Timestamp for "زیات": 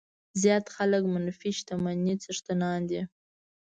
0.41-0.65